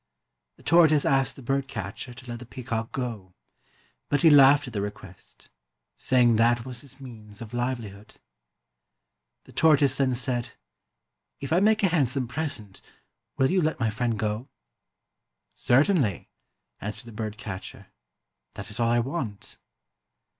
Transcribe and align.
The 0.55 0.63
tortoise 0.63 1.05
asked 1.05 1.35
the 1.35 1.43
bird 1.43 1.67
catcher 1.67 2.11
to 2.11 2.25
let 2.27 2.39
the 2.39 2.45
peacock 2.47 2.91
go; 2.91 3.35
but 4.09 4.23
he 4.23 4.31
laughed 4.31 4.65
at 4.65 4.73
the 4.73 4.81
request, 4.81 5.51
say 5.95 6.23
ing 6.23 6.37
that 6.37 6.65
was 6.65 6.81
his 6.81 6.99
means 6.99 7.39
of 7.39 7.53
livelihood. 7.53 8.15
The 9.43 9.51
tortoise 9.51 9.97
then 9.97 10.15
said, 10.15 10.53
"If 11.39 11.53
I 11.53 11.59
make 11.59 11.83
you 11.83 11.87
a 11.87 11.91
handsome 11.91 12.27
present, 12.27 12.81
will 13.37 13.51
you 13.51 13.61
let 13.61 13.79
my 13.79 13.91
friend 13.91 14.17
go? 14.17 14.49
""Certainly," 15.53 16.31
answered 16.79 17.05
the 17.05 17.11
bird 17.15 17.37
catcher," 17.37 17.91
that 18.55 18.71
is 18.71 18.79
all 18.79 18.89
I 18.89 18.97
want." 18.97 19.59